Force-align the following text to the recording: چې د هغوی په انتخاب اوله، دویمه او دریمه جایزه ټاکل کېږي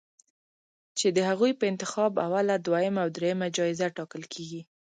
چې 0.97 1.07
د 1.15 1.19
هغوی 1.29 1.51
په 1.59 1.65
انتخاب 1.71 2.11
اوله، 2.25 2.55
دویمه 2.57 2.99
او 3.03 3.09
دریمه 3.17 3.47
جایزه 3.57 3.87
ټاکل 3.97 4.23
کېږي 4.33 4.61